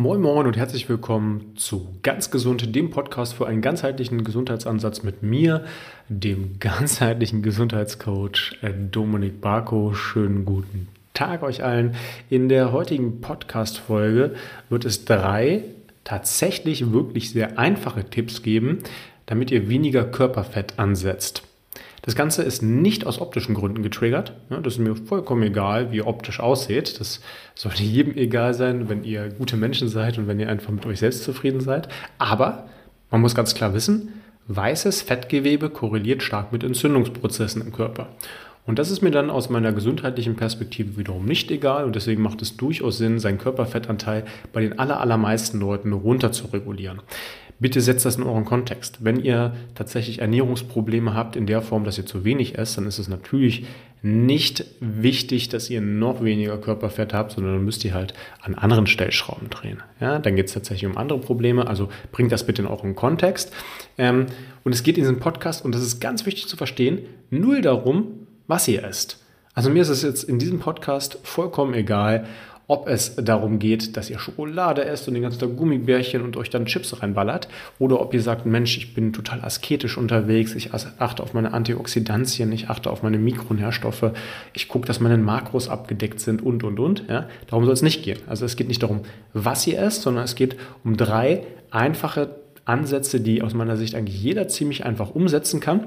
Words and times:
Moin 0.00 0.20
Moin 0.20 0.46
und 0.46 0.56
herzlich 0.56 0.88
willkommen 0.88 1.56
zu 1.56 1.88
Ganz 2.04 2.30
Gesund, 2.30 2.76
dem 2.76 2.90
Podcast 2.90 3.34
für 3.34 3.48
einen 3.48 3.60
ganzheitlichen 3.60 4.22
Gesundheitsansatz 4.22 5.02
mit 5.02 5.24
mir, 5.24 5.64
dem 6.08 6.60
ganzheitlichen 6.60 7.42
Gesundheitscoach 7.42 8.58
äh, 8.62 8.72
Dominik 8.72 9.40
Barko. 9.40 9.94
Schönen 9.94 10.44
guten 10.44 10.86
Tag 11.14 11.42
euch 11.42 11.64
allen. 11.64 11.96
In 12.30 12.48
der 12.48 12.70
heutigen 12.70 13.20
Podcast-Folge 13.20 14.36
wird 14.68 14.84
es 14.84 15.04
drei 15.04 15.64
tatsächlich 16.04 16.92
wirklich 16.92 17.30
sehr 17.30 17.58
einfache 17.58 18.04
Tipps 18.04 18.44
geben, 18.44 18.78
damit 19.26 19.50
ihr 19.50 19.68
weniger 19.68 20.04
Körperfett 20.04 20.78
ansetzt. 20.78 21.47
Das 22.02 22.14
Ganze 22.14 22.42
ist 22.42 22.62
nicht 22.62 23.06
aus 23.06 23.20
optischen 23.20 23.54
Gründen 23.54 23.82
getriggert. 23.82 24.32
das 24.48 24.74
ist 24.74 24.78
mir 24.78 24.94
vollkommen 24.94 25.42
egal, 25.42 25.90
wie 25.90 25.96
ihr 25.96 26.06
optisch 26.06 26.40
aussieht. 26.40 27.00
Das 27.00 27.20
sollte 27.54 27.82
jedem 27.84 28.16
egal 28.16 28.54
sein, 28.54 28.88
wenn 28.88 29.04
ihr 29.04 29.28
gute 29.30 29.56
Menschen 29.56 29.88
seid 29.88 30.18
und 30.18 30.26
wenn 30.26 30.40
ihr 30.40 30.48
einfach 30.48 30.70
mit 30.70 30.86
euch 30.86 31.00
selbst 31.00 31.24
zufrieden 31.24 31.60
seid. 31.60 31.88
Aber 32.18 32.68
man 33.10 33.20
muss 33.20 33.34
ganz 33.34 33.54
klar 33.54 33.74
wissen, 33.74 34.12
weißes 34.48 35.02
Fettgewebe 35.02 35.70
korreliert 35.70 36.22
stark 36.22 36.52
mit 36.52 36.64
Entzündungsprozessen 36.64 37.62
im 37.62 37.72
Körper. 37.72 38.08
Und 38.68 38.78
das 38.78 38.90
ist 38.90 39.00
mir 39.00 39.10
dann 39.10 39.30
aus 39.30 39.48
meiner 39.48 39.72
gesundheitlichen 39.72 40.36
Perspektive 40.36 40.98
wiederum 40.98 41.24
nicht 41.24 41.50
egal 41.50 41.84
und 41.84 41.96
deswegen 41.96 42.20
macht 42.20 42.42
es 42.42 42.58
durchaus 42.58 42.98
Sinn, 42.98 43.18
seinen 43.18 43.38
Körperfettanteil 43.38 44.26
bei 44.52 44.60
den 44.60 44.78
allermeisten 44.78 45.58
Leuten 45.58 45.94
runter 45.94 46.32
zu 46.32 46.48
regulieren. 46.48 47.00
Bitte 47.60 47.80
setzt 47.80 48.04
das 48.06 48.16
in 48.16 48.22
euren 48.22 48.44
Kontext. 48.44 48.98
Wenn 49.00 49.20
ihr 49.20 49.54
tatsächlich 49.74 50.20
Ernährungsprobleme 50.20 51.14
habt 51.14 51.34
in 51.34 51.46
der 51.46 51.60
Form, 51.60 51.84
dass 51.84 51.98
ihr 51.98 52.06
zu 52.06 52.24
wenig 52.24 52.56
esst, 52.56 52.78
dann 52.78 52.86
ist 52.86 52.98
es 52.98 53.08
natürlich 53.08 53.66
nicht 54.00 54.64
wichtig, 54.80 55.48
dass 55.48 55.68
ihr 55.68 55.80
noch 55.80 56.22
weniger 56.22 56.56
Körperfett 56.58 57.12
habt, 57.12 57.32
sondern 57.32 57.54
dann 57.54 57.64
müsst 57.64 57.84
ihr 57.84 57.94
halt 57.94 58.14
an 58.42 58.54
anderen 58.54 58.86
Stellschrauben 58.86 59.50
drehen. 59.50 59.82
Ja, 60.00 60.20
dann 60.20 60.36
geht 60.36 60.46
es 60.46 60.54
tatsächlich 60.54 60.88
um 60.88 60.96
andere 60.96 61.18
Probleme. 61.18 61.66
Also 61.66 61.88
bringt 62.12 62.30
das 62.30 62.46
bitte 62.46 62.62
in 62.62 62.68
euren 62.68 62.94
Kontext. 62.94 63.52
Ähm, 63.96 64.26
und 64.62 64.72
es 64.72 64.84
geht 64.84 64.96
in 64.96 65.02
diesem 65.02 65.18
Podcast, 65.18 65.64
und 65.64 65.74
das 65.74 65.82
ist 65.82 66.00
ganz 66.00 66.26
wichtig 66.26 66.46
zu 66.46 66.56
verstehen, 66.56 67.00
null 67.30 67.60
darum, 67.60 68.26
was 68.46 68.68
ihr 68.68 68.84
esst. 68.84 69.20
Also 69.52 69.70
mir 69.70 69.82
ist 69.82 69.88
es 69.88 70.02
jetzt 70.02 70.22
in 70.22 70.38
diesem 70.38 70.60
Podcast 70.60 71.18
vollkommen 71.24 71.74
egal, 71.74 72.28
ob 72.68 72.86
es 72.86 73.16
darum 73.16 73.58
geht, 73.58 73.96
dass 73.96 74.10
ihr 74.10 74.18
Schokolade 74.18 74.84
esst 74.84 75.08
und 75.08 75.14
den 75.14 75.22
ganzen 75.22 75.40
Tag 75.40 75.56
Gummibärchen 75.56 76.22
und 76.22 76.36
euch 76.36 76.50
dann 76.50 76.66
Chips 76.66 77.02
reinballert, 77.02 77.48
oder 77.78 78.00
ob 78.00 78.12
ihr 78.12 78.20
sagt, 78.20 78.44
Mensch, 78.44 78.76
ich 78.76 78.94
bin 78.94 79.14
total 79.14 79.40
asketisch 79.40 79.96
unterwegs, 79.96 80.54
ich 80.54 80.72
achte 80.74 81.22
auf 81.22 81.32
meine 81.32 81.54
Antioxidantien, 81.54 82.52
ich 82.52 82.68
achte 82.68 82.90
auf 82.90 83.02
meine 83.02 83.18
Mikronährstoffe, 83.18 84.12
ich 84.52 84.68
gucke, 84.68 84.86
dass 84.86 85.00
meine 85.00 85.16
Makros 85.16 85.68
abgedeckt 85.70 86.20
sind 86.20 86.42
und, 86.42 86.62
und, 86.62 86.78
und. 86.78 87.04
Ja? 87.08 87.26
Darum 87.46 87.64
soll 87.64 87.72
es 87.74 87.82
nicht 87.82 88.04
gehen. 88.04 88.18
Also 88.26 88.44
es 88.44 88.56
geht 88.56 88.68
nicht 88.68 88.82
darum, 88.82 89.00
was 89.32 89.66
ihr 89.66 89.80
esst, 89.80 90.02
sondern 90.02 90.24
es 90.24 90.34
geht 90.34 90.56
um 90.84 90.96
drei 90.98 91.44
einfache 91.70 92.36
Ansätze, 92.66 93.20
die 93.20 93.40
aus 93.40 93.54
meiner 93.54 93.78
Sicht 93.78 93.94
eigentlich 93.94 94.22
jeder 94.22 94.46
ziemlich 94.46 94.84
einfach 94.84 95.14
umsetzen 95.14 95.60
kann 95.60 95.86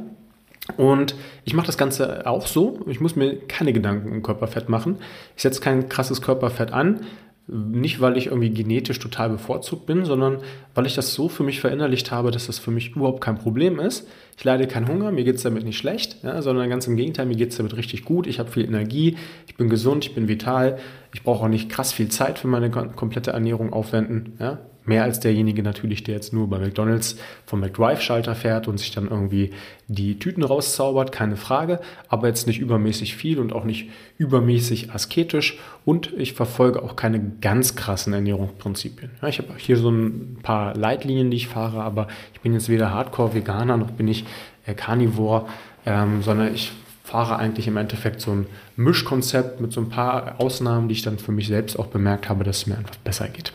und 0.77 1.15
ich 1.43 1.53
mache 1.53 1.67
das 1.67 1.77
Ganze 1.77 2.27
auch 2.27 2.47
so. 2.47 2.79
Ich 2.87 2.99
muss 2.99 3.15
mir 3.15 3.35
keine 3.47 3.73
Gedanken 3.73 4.11
um 4.11 4.23
Körperfett 4.23 4.69
machen. 4.69 4.97
Ich 5.35 5.41
setze 5.41 5.61
kein 5.61 5.89
krasses 5.89 6.21
Körperfett 6.21 6.71
an. 6.71 7.01
Nicht, 7.47 7.99
weil 7.99 8.17
ich 8.17 8.27
irgendwie 8.27 8.51
genetisch 8.51 8.99
total 8.99 9.29
bevorzugt 9.29 9.85
bin, 9.85 10.05
sondern 10.05 10.37
weil 10.75 10.85
ich 10.85 10.95
das 10.95 11.13
so 11.13 11.27
für 11.27 11.43
mich 11.43 11.59
verinnerlicht 11.59 12.11
habe, 12.11 12.31
dass 12.31 12.47
das 12.47 12.59
für 12.59 12.71
mich 12.71 12.95
überhaupt 12.95 13.19
kein 13.19 13.37
Problem 13.37 13.79
ist. 13.79 14.07
Ich 14.37 14.43
leide 14.43 14.67
keinen 14.67 14.87
Hunger, 14.87 15.11
mir 15.11 15.25
geht 15.25 15.35
es 15.35 15.43
damit 15.43 15.65
nicht 15.65 15.77
schlecht, 15.77 16.23
ja, 16.23 16.41
sondern 16.41 16.69
ganz 16.69 16.87
im 16.87 16.95
Gegenteil, 16.95 17.25
mir 17.25 17.35
geht 17.35 17.49
es 17.49 17.57
damit 17.57 17.75
richtig 17.75 18.05
gut. 18.05 18.27
Ich 18.27 18.39
habe 18.39 18.49
viel 18.49 18.63
Energie, 18.63 19.17
ich 19.47 19.55
bin 19.57 19.69
gesund, 19.69 20.05
ich 20.05 20.15
bin 20.15 20.27
vital. 20.27 20.77
Ich 21.13 21.23
brauche 21.23 21.43
auch 21.43 21.49
nicht 21.49 21.69
krass 21.69 21.91
viel 21.91 22.07
Zeit 22.07 22.39
für 22.39 22.47
meine 22.47 22.69
komplette 22.69 23.31
Ernährung 23.31 23.73
aufwenden. 23.73 24.37
Ja. 24.39 24.59
Mehr 24.83 25.03
als 25.03 25.19
derjenige 25.19 25.61
natürlich, 25.61 26.03
der 26.03 26.15
jetzt 26.15 26.33
nur 26.33 26.49
bei 26.49 26.57
McDonalds 26.57 27.17
vom 27.45 27.59
McDrive-Schalter 27.59 28.33
fährt 28.33 28.67
und 28.67 28.79
sich 28.79 28.91
dann 28.91 29.07
irgendwie 29.09 29.51
die 29.87 30.17
Tüten 30.17 30.43
rauszaubert, 30.43 31.11
keine 31.11 31.37
Frage, 31.37 31.79
aber 32.09 32.27
jetzt 32.27 32.47
nicht 32.47 32.59
übermäßig 32.59 33.15
viel 33.15 33.39
und 33.39 33.53
auch 33.53 33.63
nicht 33.63 33.89
übermäßig 34.17 34.91
asketisch 34.91 35.59
und 35.85 36.11
ich 36.17 36.33
verfolge 36.33 36.81
auch 36.81 36.95
keine 36.95 37.21
ganz 37.41 37.75
krassen 37.75 38.13
Ernährungsprinzipien. 38.13 39.11
Ja, 39.21 39.27
ich 39.27 39.37
habe 39.37 39.49
hier 39.57 39.77
so 39.77 39.91
ein 39.91 40.39
paar 40.41 40.75
Leitlinien, 40.75 41.29
die 41.29 41.37
ich 41.37 41.47
fahre, 41.47 41.81
aber 41.83 42.07
ich 42.33 42.41
bin 42.41 42.53
jetzt 42.53 42.69
weder 42.69 42.91
Hardcore-Veganer 42.91 43.77
noch 43.77 43.91
bin 43.91 44.07
ich 44.07 44.25
äh, 44.65 44.73
Carnivore, 44.73 45.45
ähm, 45.85 46.23
sondern 46.23 46.53
ich 46.53 46.71
fahre 47.03 47.35
eigentlich 47.37 47.67
im 47.67 47.77
Endeffekt 47.77 48.21
so 48.21 48.31
ein 48.31 48.47
Mischkonzept 48.77 49.59
mit 49.59 49.73
so 49.73 49.81
ein 49.81 49.89
paar 49.89 50.39
Ausnahmen, 50.39 50.87
die 50.87 50.93
ich 50.93 51.01
dann 51.01 51.19
für 51.19 51.31
mich 51.31 51.47
selbst 51.47 51.77
auch 51.77 51.87
bemerkt 51.87 52.29
habe, 52.29 52.43
dass 52.43 52.59
es 52.59 52.67
mir 52.67 52.77
einfach 52.77 52.95
besser 52.97 53.27
geht. 53.27 53.51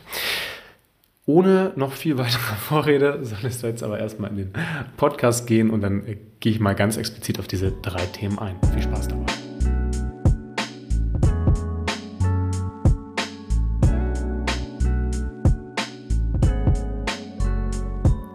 Ohne 1.28 1.72
noch 1.74 1.92
viel 1.92 2.18
weitere 2.18 2.54
Vorrede 2.60 3.24
soll 3.24 3.40
es 3.42 3.60
jetzt 3.60 3.82
aber 3.82 3.98
erstmal 3.98 4.30
in 4.30 4.36
den 4.36 4.52
Podcast 4.96 5.48
gehen 5.48 5.70
und 5.70 5.80
dann 5.80 6.06
äh, 6.06 6.18
gehe 6.38 6.52
ich 6.52 6.60
mal 6.60 6.74
ganz 6.74 6.96
explizit 6.96 7.40
auf 7.40 7.48
diese 7.48 7.72
drei 7.72 8.06
Themen 8.06 8.38
ein. 8.38 8.54
Viel 8.72 8.82
Spaß 8.82 9.08
dabei. 9.08 9.26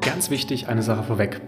Ganz 0.01 0.29
wichtig, 0.29 0.67
eine 0.67 0.83
Sache 0.83 1.03
vorweg. 1.03 1.39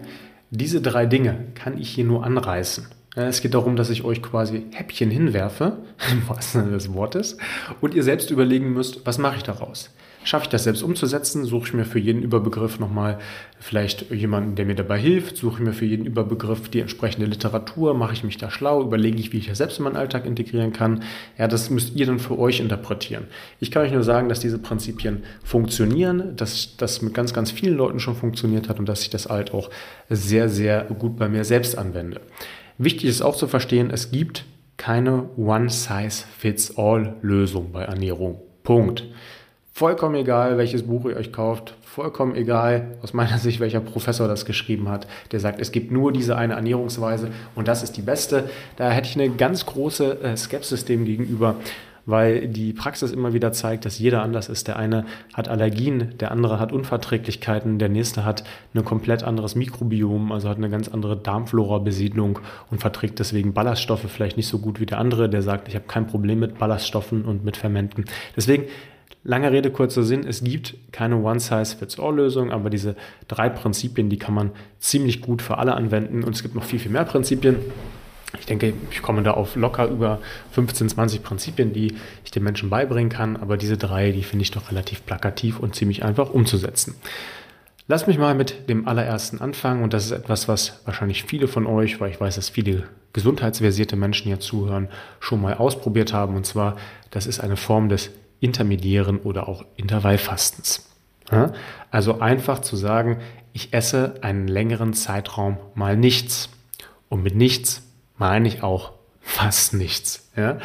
Diese 0.48 0.80
drei 0.80 1.04
Dinge 1.04 1.48
kann 1.54 1.76
ich 1.76 1.90
hier 1.90 2.04
nur 2.04 2.24
anreißen. 2.24 2.86
Es 3.16 3.42
geht 3.42 3.52
darum, 3.52 3.76
dass 3.76 3.90
ich 3.90 4.02
euch 4.02 4.22
quasi 4.22 4.64
Häppchen 4.72 5.10
hinwerfe, 5.10 5.76
im 6.10 6.26
wahrsten 6.26 6.62
Sinne 6.62 6.72
des 6.72 6.94
Wortes, 6.94 7.36
und 7.82 7.92
ihr 7.92 8.02
selbst 8.02 8.30
überlegen 8.30 8.72
müsst, 8.72 9.04
was 9.04 9.18
mache 9.18 9.36
ich 9.36 9.42
daraus? 9.42 9.90
Schaffe 10.24 10.44
ich 10.44 10.48
das 10.48 10.64
selbst 10.64 10.82
umzusetzen? 10.82 11.44
Suche 11.44 11.68
ich 11.68 11.74
mir 11.74 11.84
für 11.84 11.98
jeden 11.98 12.22
Überbegriff 12.22 12.80
nochmal 12.80 13.18
vielleicht 13.60 14.10
jemanden, 14.10 14.54
der 14.54 14.64
mir 14.64 14.74
dabei 14.74 14.98
hilft? 14.98 15.36
Suche 15.36 15.60
ich 15.60 15.66
mir 15.66 15.74
für 15.74 15.84
jeden 15.84 16.06
Überbegriff 16.06 16.70
die 16.70 16.80
entsprechende 16.80 17.26
Literatur? 17.26 17.92
Mache 17.92 18.14
ich 18.14 18.24
mich 18.24 18.38
da 18.38 18.50
schlau? 18.50 18.82
Überlege 18.82 19.18
ich, 19.18 19.32
wie 19.32 19.38
ich 19.38 19.48
das 19.48 19.58
selbst 19.58 19.78
in 19.78 19.84
meinen 19.84 19.96
Alltag 19.96 20.24
integrieren 20.24 20.72
kann? 20.72 21.02
Ja, 21.36 21.46
das 21.46 21.68
müsst 21.68 21.94
ihr 21.94 22.06
dann 22.06 22.18
für 22.18 22.38
euch 22.38 22.60
interpretieren. 22.60 23.24
Ich 23.60 23.70
kann 23.70 23.82
euch 23.82 23.92
nur 23.92 24.02
sagen, 24.02 24.30
dass 24.30 24.40
diese 24.40 24.58
Prinzipien 24.58 25.24
funktionieren, 25.42 26.34
dass 26.36 26.78
das 26.78 27.02
mit 27.02 27.12
ganz, 27.12 27.34
ganz 27.34 27.50
vielen 27.50 27.76
Leuten 27.76 28.00
schon 28.00 28.16
funktioniert 28.16 28.70
hat 28.70 28.78
und 28.78 28.88
dass 28.88 29.02
ich 29.02 29.10
das 29.10 29.28
halt 29.28 29.52
auch 29.52 29.68
sehr, 30.08 30.48
sehr 30.48 30.84
gut 30.84 31.18
bei 31.18 31.28
mir 31.28 31.44
selbst 31.44 31.76
anwende. 31.76 32.22
Wichtig 32.78 33.10
ist 33.10 33.20
auch 33.20 33.36
zu 33.36 33.46
verstehen, 33.46 33.90
es 33.90 34.10
gibt 34.10 34.46
keine 34.78 35.28
One-Size-Fits-All-Lösung 35.36 37.72
bei 37.72 37.82
Ernährung. 37.82 38.40
Punkt. 38.62 39.04
Vollkommen 39.76 40.14
egal, 40.14 40.56
welches 40.56 40.84
Buch 40.84 41.04
ihr 41.06 41.16
euch 41.16 41.32
kauft, 41.32 41.74
vollkommen 41.80 42.36
egal, 42.36 42.96
aus 43.02 43.12
meiner 43.12 43.38
Sicht, 43.38 43.58
welcher 43.58 43.80
Professor 43.80 44.28
das 44.28 44.46
geschrieben 44.46 44.88
hat, 44.88 45.08
der 45.32 45.40
sagt, 45.40 45.60
es 45.60 45.72
gibt 45.72 45.90
nur 45.90 46.12
diese 46.12 46.36
eine 46.36 46.54
Ernährungsweise 46.54 47.32
und 47.56 47.66
das 47.66 47.82
ist 47.82 47.96
die 47.96 48.02
beste. 48.02 48.48
Da 48.76 48.92
hätte 48.92 49.08
ich 49.08 49.16
eine 49.16 49.30
ganz 49.30 49.66
große 49.66 50.20
äh, 50.22 50.36
Skepsis 50.36 50.84
dem 50.84 51.04
gegenüber, 51.04 51.56
weil 52.06 52.46
die 52.46 52.72
Praxis 52.72 53.10
immer 53.10 53.32
wieder 53.32 53.50
zeigt, 53.50 53.84
dass 53.84 53.98
jeder 53.98 54.22
anders 54.22 54.48
ist. 54.48 54.68
Der 54.68 54.76
eine 54.76 55.06
hat 55.32 55.48
Allergien, 55.48 56.16
der 56.20 56.30
andere 56.30 56.60
hat 56.60 56.70
Unverträglichkeiten, 56.70 57.80
der 57.80 57.88
nächste 57.88 58.24
hat 58.24 58.44
ein 58.74 58.84
komplett 58.84 59.24
anderes 59.24 59.56
Mikrobiom, 59.56 60.30
also 60.30 60.48
hat 60.48 60.58
eine 60.58 60.70
ganz 60.70 60.86
andere 60.86 61.16
Darmflora-Besiedlung 61.16 62.38
und 62.70 62.80
verträgt 62.80 63.18
deswegen 63.18 63.54
Ballaststoffe 63.54 64.08
vielleicht 64.08 64.36
nicht 64.36 64.46
so 64.46 64.60
gut 64.60 64.78
wie 64.78 64.86
der 64.86 64.98
andere, 64.98 65.28
der 65.28 65.42
sagt, 65.42 65.66
ich 65.66 65.74
habe 65.74 65.86
kein 65.88 66.06
Problem 66.06 66.38
mit 66.38 66.60
Ballaststoffen 66.60 67.24
und 67.24 67.44
mit 67.44 67.56
Fermenten. 67.56 68.04
Deswegen 68.36 68.66
Lange 69.26 69.50
Rede, 69.50 69.70
kurzer 69.70 70.02
Sinn, 70.02 70.26
es 70.26 70.44
gibt 70.44 70.76
keine 70.92 71.16
One-Size-Fits-All-Lösung, 71.16 72.52
aber 72.52 72.68
diese 72.68 72.94
drei 73.26 73.48
Prinzipien, 73.48 74.10
die 74.10 74.18
kann 74.18 74.34
man 74.34 74.50
ziemlich 74.78 75.22
gut 75.22 75.40
für 75.40 75.56
alle 75.56 75.74
anwenden 75.74 76.22
und 76.24 76.34
es 76.34 76.42
gibt 76.42 76.54
noch 76.54 76.64
viel, 76.64 76.78
viel 76.78 76.90
mehr 76.90 77.04
Prinzipien. 77.04 77.56
Ich 78.38 78.44
denke, 78.44 78.74
ich 78.90 79.00
komme 79.00 79.22
da 79.22 79.30
auf 79.30 79.56
locker 79.56 79.88
über 79.88 80.20
15, 80.52 80.90
20 80.90 81.22
Prinzipien, 81.22 81.72
die 81.72 81.94
ich 82.22 82.32
den 82.32 82.42
Menschen 82.42 82.68
beibringen 82.68 83.08
kann, 83.08 83.38
aber 83.38 83.56
diese 83.56 83.78
drei, 83.78 84.12
die 84.12 84.24
finde 84.24 84.42
ich 84.42 84.50
doch 84.50 84.70
relativ 84.70 85.06
plakativ 85.06 85.58
und 85.58 85.74
ziemlich 85.74 86.04
einfach 86.04 86.28
umzusetzen. 86.28 86.94
Lass 87.88 88.06
mich 88.06 88.18
mal 88.18 88.34
mit 88.34 88.68
dem 88.68 88.86
allerersten 88.86 89.40
anfangen 89.40 89.82
und 89.82 89.94
das 89.94 90.04
ist 90.04 90.12
etwas, 90.12 90.48
was 90.48 90.82
wahrscheinlich 90.84 91.24
viele 91.24 91.48
von 91.48 91.66
euch, 91.66 91.98
weil 91.98 92.10
ich 92.10 92.20
weiß, 92.20 92.34
dass 92.34 92.50
viele 92.50 92.84
gesundheitsversierte 93.14 93.96
Menschen 93.96 94.26
hier 94.26 94.40
zuhören, 94.40 94.88
schon 95.20 95.40
mal 95.40 95.54
ausprobiert 95.54 96.12
haben 96.12 96.36
und 96.36 96.44
zwar, 96.44 96.76
das 97.10 97.26
ist 97.26 97.40
eine 97.40 97.56
Form 97.56 97.88
des 97.88 98.10
intermediären 98.40 99.18
oder 99.18 99.48
auch 99.48 99.64
Intervallfastens. 99.76 100.90
Also 101.90 102.20
einfach 102.20 102.60
zu 102.60 102.76
sagen, 102.76 103.18
ich 103.52 103.72
esse 103.72 104.16
einen 104.22 104.48
längeren 104.48 104.94
Zeitraum 104.94 105.58
mal 105.74 105.96
nichts. 105.96 106.50
Und 107.08 107.22
mit 107.22 107.34
nichts 107.34 107.82
meine 108.18 108.48
ich 108.48 108.62
auch 108.62 108.92
fast 109.20 109.74
nichts. 109.74 110.30
Ja? 110.36 110.58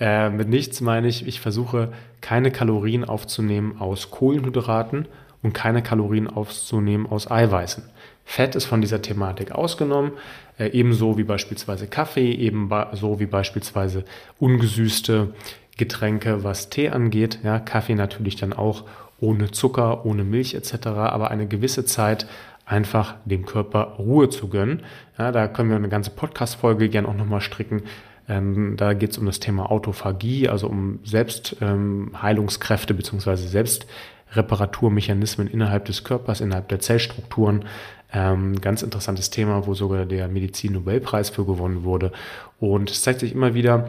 Äh, 0.00 0.30
mit 0.30 0.48
nichts 0.48 0.80
meine 0.80 1.08
ich, 1.08 1.26
ich 1.26 1.40
versuche 1.40 1.92
keine 2.20 2.50
Kalorien 2.50 3.04
aufzunehmen 3.04 3.76
aus 3.80 4.10
Kohlenhydraten 4.10 5.08
und 5.42 5.52
keine 5.52 5.82
Kalorien 5.82 6.28
aufzunehmen 6.28 7.06
aus 7.06 7.30
Eiweißen. 7.30 7.84
Fett 8.24 8.54
ist 8.54 8.66
von 8.66 8.80
dieser 8.80 9.00
Thematik 9.02 9.52
ausgenommen, 9.52 10.12
äh, 10.58 10.66
ebenso 10.68 11.16
wie 11.16 11.24
beispielsweise 11.24 11.86
Kaffee, 11.86 12.32
ebenso 12.32 13.20
wie 13.20 13.26
beispielsweise 13.26 14.04
ungesüßte 14.38 15.32
Getränke, 15.78 16.44
was 16.44 16.68
Tee 16.68 16.90
angeht. 16.90 17.38
Ja, 17.42 17.58
Kaffee 17.58 17.94
natürlich 17.94 18.36
dann 18.36 18.52
auch 18.52 18.84
ohne 19.20 19.50
Zucker, 19.50 20.04
ohne 20.04 20.24
Milch 20.24 20.54
etc., 20.54 20.86
aber 20.86 21.30
eine 21.30 21.46
gewisse 21.46 21.86
Zeit 21.86 22.26
einfach 22.66 23.14
dem 23.24 23.46
Körper 23.46 23.94
Ruhe 23.98 24.28
zu 24.28 24.48
gönnen. 24.48 24.82
Ja, 25.18 25.32
da 25.32 25.48
können 25.48 25.70
wir 25.70 25.76
eine 25.76 25.88
ganze 25.88 26.10
Podcast-Folge 26.10 26.90
gerne 26.90 27.08
auch 27.08 27.14
nochmal 27.14 27.40
stricken. 27.40 27.84
Ähm, 28.28 28.76
da 28.76 28.92
geht 28.92 29.12
es 29.12 29.18
um 29.18 29.26
das 29.26 29.40
Thema 29.40 29.70
Autophagie, 29.70 30.48
also 30.48 30.68
um 30.68 31.00
Selbstheilungskräfte 31.02 32.92
ähm, 32.92 32.98
bzw. 32.98 33.36
Selbstreparaturmechanismen 33.36 35.48
innerhalb 35.48 35.86
des 35.86 36.04
Körpers, 36.04 36.42
innerhalb 36.42 36.68
der 36.68 36.80
Zellstrukturen. 36.80 37.64
Ähm, 38.12 38.60
ganz 38.60 38.82
interessantes 38.82 39.30
Thema, 39.30 39.66
wo 39.66 39.72
sogar 39.74 40.04
der 40.06 40.28
Medizin-Nobelpreis 40.28 41.30
für 41.30 41.46
gewonnen 41.46 41.84
wurde. 41.84 42.12
Und 42.60 42.90
es 42.90 43.02
zeigt 43.02 43.20
sich 43.20 43.32
immer 43.32 43.54
wieder, 43.54 43.88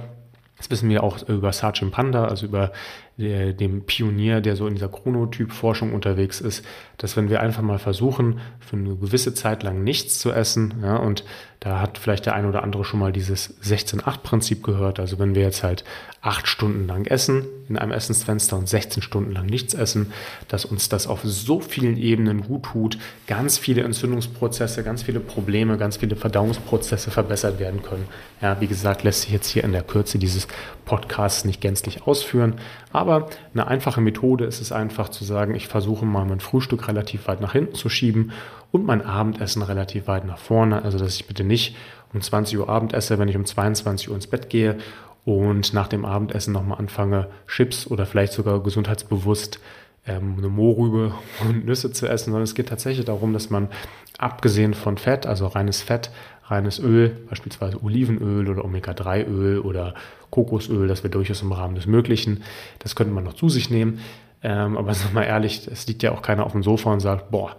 das 0.59 0.69
wissen 0.69 0.89
wir 0.89 1.03
auch 1.03 1.27
über 1.27 1.51
Sargent 1.51 1.91
Panda, 1.91 2.25
also 2.25 2.45
über 2.45 2.71
der, 3.19 3.53
dem 3.53 3.83
Pionier, 3.83 4.39
der 4.39 4.55
so 4.55 4.65
in 4.65 4.75
dieser 4.75 4.87
Chronotyp-Forschung 4.87 5.93
unterwegs 5.93 6.39
ist, 6.39 6.65
dass 6.97 7.17
wenn 7.17 7.29
wir 7.29 7.41
einfach 7.41 7.61
mal 7.61 7.79
versuchen, 7.79 8.39
für 8.59 8.77
eine 8.77 8.95
gewisse 8.95 9.33
Zeit 9.33 9.61
lang 9.63 9.83
nichts 9.83 10.19
zu 10.19 10.31
essen, 10.31 10.75
ja, 10.81 10.95
und 10.95 11.23
da 11.59 11.81
hat 11.81 11.97
vielleicht 11.97 12.25
der 12.25 12.35
eine 12.35 12.47
oder 12.47 12.63
andere 12.63 12.85
schon 12.85 13.01
mal 13.01 13.11
dieses 13.11 13.61
16-8-Prinzip 13.61 14.63
gehört, 14.63 14.99
also 14.99 15.19
wenn 15.19 15.35
wir 15.35 15.41
jetzt 15.41 15.61
halt 15.63 15.83
acht 16.21 16.47
Stunden 16.47 16.87
lang 16.87 17.05
essen 17.05 17.45
in 17.67 17.77
einem 17.77 17.91
Essensfenster 17.91 18.57
und 18.57 18.67
16 18.67 19.03
Stunden 19.03 19.31
lang 19.31 19.45
nichts 19.45 19.73
essen, 19.73 20.13
dass 20.47 20.63
uns 20.63 20.87
das 20.87 21.07
auf 21.07 21.21
so 21.23 21.59
vielen 21.59 21.97
Ebenen 21.97 22.41
gut 22.41 22.63
tut, 22.63 22.97
ganz 23.27 23.57
viele 23.57 23.83
Entzündungsprozesse, 23.83 24.83
ganz 24.83 25.03
viele 25.03 25.19
Probleme, 25.19 25.77
ganz 25.77 25.97
viele 25.97 26.15
Verdauungsprozesse 26.15 27.11
verbessert 27.11 27.59
werden 27.59 27.83
können. 27.83 28.07
Ja, 28.41 28.59
wie 28.61 28.67
gesagt, 28.67 29.03
lässt 29.03 29.23
sich 29.23 29.31
jetzt 29.31 29.49
hier 29.49 29.63
in 29.63 29.73
der 29.73 29.83
Kürze 29.83 30.17
dieses 30.17 30.47
Podcasts 30.85 31.43
nicht 31.45 31.61
gänzlich 31.61 32.03
ausführen, 32.03 32.55
aber 32.91 33.08
eine 33.11 33.67
einfache 33.67 34.01
Methode 34.01 34.45
ist 34.45 34.61
es 34.61 34.71
einfach 34.71 35.09
zu 35.09 35.23
sagen, 35.23 35.55
ich 35.55 35.67
versuche 35.67 36.05
mal 36.05 36.25
mein 36.25 36.39
Frühstück 36.39 36.87
relativ 36.87 37.27
weit 37.27 37.41
nach 37.41 37.53
hinten 37.53 37.75
zu 37.75 37.89
schieben 37.89 38.31
und 38.71 38.85
mein 38.85 39.05
Abendessen 39.05 39.61
relativ 39.61 40.07
weit 40.07 40.25
nach 40.25 40.37
vorne. 40.37 40.83
Also 40.83 40.97
dass 40.97 41.15
ich 41.15 41.27
bitte 41.27 41.43
nicht 41.43 41.75
um 42.13 42.21
20 42.21 42.57
Uhr 42.57 42.69
Abend 42.69 42.93
esse, 42.93 43.19
wenn 43.19 43.27
ich 43.27 43.35
um 43.35 43.45
22 43.45 44.09
Uhr 44.09 44.15
ins 44.15 44.27
Bett 44.27 44.49
gehe 44.49 44.77
und 45.25 45.73
nach 45.73 45.87
dem 45.87 46.05
Abendessen 46.05 46.53
nochmal 46.53 46.79
anfange, 46.79 47.27
Chips 47.47 47.87
oder 47.87 48.05
vielleicht 48.05 48.33
sogar 48.33 48.63
gesundheitsbewusst 48.63 49.59
ähm, 50.05 50.35
eine 50.37 50.49
Mohrrübe 50.49 51.13
und 51.41 51.65
Nüsse 51.65 51.91
zu 51.91 52.07
essen, 52.07 52.25
sondern 52.25 52.43
es 52.43 52.55
geht 52.55 52.69
tatsächlich 52.69 53.05
darum, 53.05 53.33
dass 53.33 53.49
man 53.49 53.69
abgesehen 54.17 54.73
von 54.73 54.97
Fett, 54.97 55.25
also 55.25 55.47
reines 55.47 55.81
Fett, 55.81 56.11
reines 56.49 56.79
Öl, 56.79 57.15
beispielsweise 57.29 57.83
Olivenöl 57.83 58.49
oder 58.49 58.65
Omega-3-Öl 58.65 59.59
oder 59.59 59.93
Kokosöl, 60.29 60.87
das 60.87 61.03
wäre 61.03 61.11
durchaus 61.11 61.41
im 61.41 61.51
Rahmen 61.51 61.75
des 61.75 61.85
Möglichen. 61.85 62.43
Das 62.79 62.95
könnte 62.95 63.13
man 63.13 63.23
noch 63.23 63.33
zu 63.33 63.49
sich 63.49 63.69
nehmen. 63.69 63.99
Ähm, 64.41 64.77
aber 64.77 64.93
sag 64.95 65.13
mal 65.13 65.23
ehrlich, 65.23 65.67
es 65.71 65.87
liegt 65.87 66.03
ja 66.03 66.11
auch 66.11 66.21
keiner 66.21 66.45
auf 66.45 66.51
dem 66.53 66.63
Sofa 66.63 66.91
und 66.91 66.99
sagt, 66.99 67.31
boah, 67.31 67.55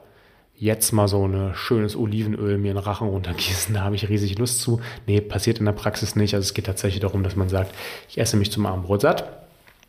jetzt 0.57 0.93
mal 0.93 1.09
so 1.09 1.27
ein 1.27 1.55
schönes 1.55 1.97
Olivenöl 1.97 2.59
mir 2.59 2.73
in 2.73 2.77
den 2.77 2.85
Rachen 2.85 3.09
runtergießen, 3.09 3.75
da 3.75 3.83
habe 3.83 3.95
ich 3.95 4.09
riesig 4.09 4.39
Lust 4.39 4.61
zu. 4.61 4.81
Nee, 5.07 5.21
passiert 5.21 5.59
in 5.59 5.65
der 5.65 5.73
Praxis 5.73 6.17
nicht. 6.17 6.35
Also 6.35 6.47
es 6.47 6.55
geht 6.55 6.67
tatsächlich 6.67 7.01
darum, 7.01 7.23
dass 7.23 7.37
man 7.37 7.49
sagt, 7.49 7.75
ich 8.09 8.19
esse 8.19 8.37
mich 8.37 8.53
zum 8.53 8.67
Abendbrot 8.67 9.01
satt, 9.01 9.25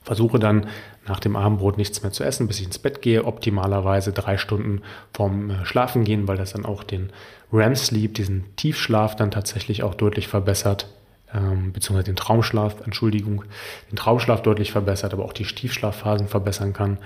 versuche 0.04 0.40
dann 0.40 0.68
nach 1.08 1.20
dem 1.20 1.36
Abendbrot 1.36 1.78
nichts 1.78 2.04
mehr 2.04 2.12
zu 2.12 2.24
essen, 2.24 2.48
bis 2.48 2.60
ich 2.60 2.66
ins 2.66 2.80
Bett 2.80 3.02
gehe, 3.02 3.26
optimalerweise 3.26 4.14
drei 4.14 4.38
Stunden 4.38 4.82
vorm 5.14 5.50
äh, 5.50 5.66
Schlafen 5.66 6.04
gehen, 6.04 6.28
weil 6.28 6.38
das 6.38 6.54
dann 6.54 6.66
auch 6.66 6.84
den 6.84 7.10
REM-Sleep, 7.52 8.14
diesen 8.14 8.56
Tiefschlaf 8.56 9.16
dann 9.16 9.32
tatsächlich 9.32 9.84
auch 9.84 9.96
deutlich 9.96 10.28
verbessert, 10.28 10.88
ähm, 11.34 11.74
beziehungsweise 11.74 12.06
den 12.06 12.16
Traumschlaf, 12.16 12.82
Entschuldigung, 12.86 13.44
den 13.92 13.96
Traumschlaf 13.96 14.42
deutlich 14.42 14.72
verbessert, 14.72 15.14
aber 15.14 15.26
auch 15.26 15.34
die 15.34 15.44
Tiefschlafphasen 15.44 16.28
verbessern 16.28 16.74
kann. 16.74 16.98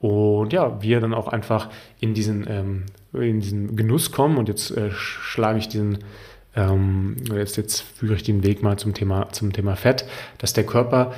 Und 0.00 0.52
ja, 0.52 0.80
wir 0.80 1.00
dann 1.00 1.14
auch 1.14 1.28
einfach 1.28 1.70
in 1.98 2.14
diesen, 2.14 2.46
ähm, 2.48 2.86
in 3.12 3.40
diesen 3.40 3.76
Genuss 3.76 4.12
kommen 4.12 4.36
und 4.36 4.48
jetzt 4.48 4.70
äh, 4.70 4.90
schlage 4.92 5.58
ich 5.58 5.68
diesen 5.68 5.98
ähm, 6.54 7.16
jetzt, 7.32 7.56
jetzt 7.56 7.80
führe 7.80 8.14
ich 8.14 8.22
den 8.22 8.42
Weg 8.42 8.62
mal 8.62 8.78
zum 8.78 8.94
Thema, 8.94 9.30
zum 9.30 9.52
Thema 9.52 9.76
Fett, 9.76 10.04
dass 10.38 10.52
der 10.52 10.64
Körper 10.64 11.12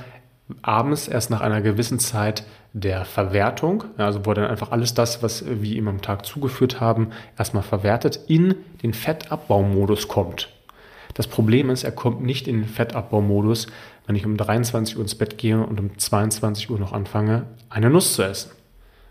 abends 0.63 1.09
erst 1.09 1.31
nach 1.31 1.41
einer 1.41 1.61
gewissen 1.61 1.99
Zeit 1.99 2.45
der 2.73 3.05
Verwertung, 3.05 3.85
also 3.97 4.25
wo 4.27 4.33
dann 4.35 4.47
einfach 4.47 4.71
alles 4.71 4.95
das, 4.95 5.23
was 5.23 5.45
wir 5.47 5.77
ihm 5.77 5.89
am 5.89 6.03
Tag 6.03 6.25
zugeführt 6.25 6.81
haben, 6.81 7.11
erstmal 7.37 7.63
verwertet, 7.63 8.21
in 8.29 8.55
den 8.83 8.95
Fettabbaumodus 8.95 10.09
kommt. 10.09 10.49
Das 11.15 11.27
Problem 11.27 11.71
ist, 11.71 11.83
er 11.85 11.93
kommt 11.93 12.23
nicht 12.23 12.47
in 12.47 12.61
den 12.61 12.69
Fettabbaumodus, 12.69 13.67
wenn 14.07 14.17
ich 14.17 14.27
um 14.27 14.37
23 14.37 14.97
Uhr 14.97 15.03
ins 15.03 15.15
Bett 15.15 15.39
gehe 15.39 15.61
und 15.61 15.81
um 15.81 15.99
22 15.99 16.71
Uhr 16.71 16.79
noch 16.79 16.93
anfange, 16.93 17.47
eine 17.69 17.91
Nuss 17.91 18.15
zu 18.15 18.23
essen. 18.23 18.53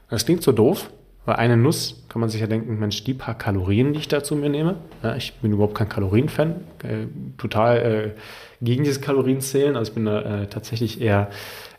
Das 0.09 0.25
klingt 0.25 0.41
so 0.41 0.51
doof, 0.51 0.89
weil 1.25 1.35
eine 1.35 1.57
Nuss 1.57 2.03
kann 2.09 2.21
man 2.21 2.29
sich 2.29 2.41
ja 2.41 2.47
denken, 2.47 2.79
Mensch, 2.79 3.03
die 3.03 3.13
paar 3.13 3.37
Kalorien, 3.37 3.93
die 3.93 3.99
ich 3.99 4.07
da 4.07 4.23
zu 4.23 4.35
mir 4.35 4.49
nehme, 4.49 4.77
ja, 5.03 5.15
ich 5.15 5.33
bin 5.35 5.51
überhaupt 5.51 5.75
kein 5.75 5.89
Kalorienfan, 5.89 6.55
äh, 6.83 7.07
total 7.37 7.77
äh, 7.77 8.11
gegen 8.61 8.83
dieses 8.83 9.01
Kalorienzählen, 9.01 9.75
also 9.75 9.91
ich 9.91 9.95
bin 9.95 10.05
da 10.05 10.21
äh, 10.21 10.47
tatsächlich 10.47 11.01
eher, 11.01 11.29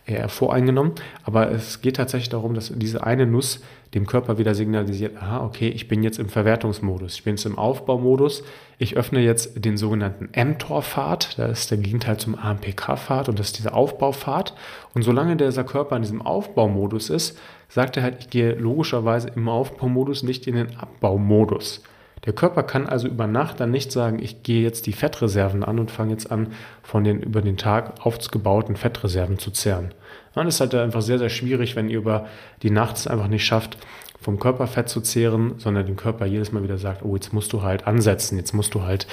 eher 0.06 0.28
voreingenommen, 0.28 0.92
aber 1.24 1.50
es 1.50 1.80
geht 1.80 1.96
tatsächlich 1.96 2.28
darum, 2.28 2.54
dass 2.54 2.72
diese 2.74 3.04
eine 3.04 3.26
Nuss 3.26 3.60
dem 3.94 4.06
Körper 4.06 4.38
wieder 4.38 4.54
signalisiert, 4.54 5.20
aha, 5.20 5.44
okay, 5.44 5.68
ich 5.68 5.88
bin 5.88 6.02
jetzt 6.04 6.18
im 6.18 6.28
Verwertungsmodus, 6.28 7.14
ich 7.14 7.24
bin 7.24 7.34
jetzt 7.34 7.44
im 7.44 7.58
Aufbaumodus, 7.58 8.44
ich 8.78 8.96
öffne 8.96 9.20
jetzt 9.20 9.64
den 9.64 9.76
sogenannten 9.76 10.28
mTOR-Pfad, 10.32 11.38
das 11.38 11.60
ist 11.60 11.70
der 11.72 11.78
Gegenteil 11.78 12.16
zum 12.18 12.36
AMPK-Pfad 12.36 13.28
und 13.28 13.38
das 13.38 13.48
ist 13.48 13.58
dieser 13.58 13.74
Aufbaupfad 13.74 14.54
und 14.94 15.02
solange 15.02 15.36
dieser 15.36 15.64
Körper 15.64 15.96
in 15.96 16.02
diesem 16.02 16.22
Aufbaumodus 16.22 17.10
ist, 17.10 17.36
sagt 17.70 17.96
er 17.96 18.02
halt, 18.02 18.16
ich 18.20 18.28
gehe 18.28 18.52
logischerweise 18.52 19.30
im 19.34 19.48
Aufbaumodus, 19.48 20.22
nicht 20.22 20.46
in 20.46 20.56
den 20.56 20.76
Abbaumodus. 20.76 21.82
Der 22.26 22.34
Körper 22.34 22.62
kann 22.64 22.86
also 22.86 23.08
über 23.08 23.26
Nacht 23.26 23.60
dann 23.60 23.70
nicht 23.70 23.92
sagen, 23.92 24.18
ich 24.22 24.42
gehe 24.42 24.62
jetzt 24.62 24.86
die 24.86 24.92
Fettreserven 24.92 25.64
an 25.64 25.78
und 25.78 25.90
fange 25.90 26.12
jetzt 26.12 26.30
an, 26.30 26.48
von 26.82 27.02
den 27.02 27.22
über 27.22 27.40
den 27.40 27.56
Tag 27.56 28.04
aufgebauten 28.04 28.76
Fettreserven 28.76 29.38
zu 29.38 29.50
zehren. 29.50 29.94
Und 30.34 30.44
das 30.44 30.56
ist 30.56 30.60
halt 30.60 30.74
einfach 30.74 31.00
sehr, 31.00 31.18
sehr 31.18 31.30
schwierig, 31.30 31.76
wenn 31.76 31.88
ihr 31.88 31.98
über 31.98 32.26
die 32.62 32.70
Nacht 32.70 32.96
es 32.96 33.06
einfach 33.06 33.28
nicht 33.28 33.46
schafft, 33.46 33.78
vom 34.20 34.38
Körperfett 34.38 34.90
zu 34.90 35.00
zehren, 35.00 35.54
sondern 35.56 35.86
den 35.86 35.96
Körper 35.96 36.26
jedes 36.26 36.52
Mal 36.52 36.62
wieder 36.62 36.76
sagt, 36.76 37.02
oh, 37.02 37.14
jetzt 37.14 37.32
musst 37.32 37.54
du 37.54 37.62
halt 37.62 37.86
ansetzen, 37.86 38.36
jetzt 38.36 38.52
musst 38.52 38.74
du 38.74 38.82
halt 38.82 39.06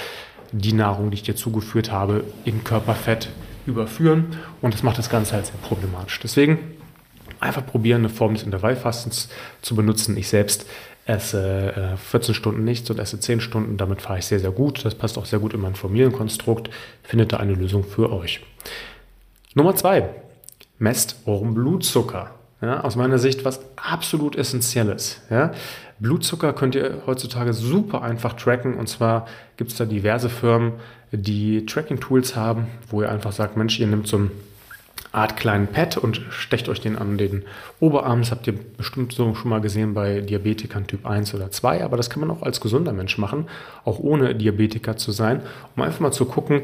die 0.52 0.74
Nahrung, 0.74 1.12
die 1.12 1.16
ich 1.16 1.24
dir 1.24 1.36
zugeführt 1.36 1.92
habe, 1.92 2.26
in 2.44 2.66
Körperfett 2.66 3.30
überführen. 3.66 4.38
Und 4.62 4.74
das 4.74 4.84
macht 4.84 4.98
das 4.98 5.10
Ganze 5.10 5.34
halt 5.34 5.46
sehr 5.46 5.56
problematisch. 5.64 6.20
Deswegen 6.20 6.60
einfach 7.40 7.66
probieren, 7.66 8.02
eine 8.02 8.10
Form 8.10 8.34
des 8.34 8.44
Intervallfastens 8.44 9.30
zu 9.62 9.76
benutzen. 9.76 10.18
Ich 10.18 10.28
selbst 10.28 10.66
esse 11.06 11.94
äh, 11.94 11.98
14 11.98 12.36
Stunden 12.36 12.64
nichts 12.64 12.90
und 12.90 13.00
esse 13.00 13.20
10 13.20 13.40
Stunden. 13.42 13.78
Damit 13.78 14.02
fahre 14.02 14.20
ich 14.20 14.26
sehr, 14.26 14.40
sehr 14.40 14.52
gut. 14.52 14.84
Das 14.84 14.96
passt 14.96 15.18
auch 15.18 15.26
sehr 15.26 15.40
gut 15.40 15.54
in 15.54 15.62
mein 15.62 15.76
Familienkonstrukt. 15.76 16.70
Findet 17.04 17.34
da 17.34 17.38
eine 17.38 17.54
Lösung 17.54 17.84
für 17.84 18.12
euch. 18.12 18.42
Nummer 19.56 19.76
zwei, 19.76 20.10
messt 20.78 21.22
euren 21.26 21.54
Blutzucker. 21.54 22.32
Ja, 22.62 22.82
aus 22.82 22.96
meiner 22.96 23.20
Sicht 23.20 23.46
was 23.46 23.62
absolut 23.76 24.36
Essentielles. 24.36 25.22
Ja. 25.30 25.52
Blutzucker 26.00 26.54
könnt 26.54 26.76
ihr 26.76 27.04
heutzutage 27.06 27.54
super 27.54 28.02
einfach 28.02 28.34
tracken. 28.34 28.76
Und 28.76 28.88
zwar 28.88 29.28
gibt 29.58 29.72
es 29.72 29.78
da 29.78 29.86
diverse 29.86 30.30
Firmen, 30.30 30.74
die 31.12 31.66
Tracking-Tools 31.66 32.36
haben, 32.36 32.68
wo 32.90 33.02
ihr 33.02 33.10
einfach 33.10 33.32
sagt, 33.32 33.58
Mensch, 33.58 33.80
ihr 33.80 33.88
nehmt 33.88 34.08
so 34.08 34.18
ein 34.18 34.32
Art 35.12 35.38
kleinen 35.38 35.68
Pad 35.68 35.98
und 35.98 36.22
stecht 36.30 36.70
euch 36.70 36.82
den 36.82 36.98
an 36.98 37.18
den 37.18 37.44
Oberarm. 37.80 38.22
Das 38.22 38.32
habt 38.32 38.48
ihr 38.48 38.54
bestimmt 38.54 39.14
so 39.14 39.36
schon 39.36 39.50
mal 39.50 39.62
gesehen 39.62 39.94
bei 39.94 40.22
Diabetikern 40.22 40.88
Typ 40.88 41.06
1 41.06 41.34
oder 41.34 41.52
2, 41.52 41.84
aber 41.84 41.98
das 41.98 42.10
kann 42.10 42.20
man 42.20 42.32
auch 42.32 42.42
als 42.42 42.62
gesunder 42.62 42.94
Mensch 42.94 43.18
machen, 43.18 43.48
auch 43.86 44.00
ohne 44.00 44.36
Diabetiker 44.36 44.98
zu 44.98 45.12
sein, 45.12 45.42
um 45.76 45.84
einfach 45.84 46.00
mal 46.00 46.12
zu 46.12 46.26
gucken, 46.26 46.64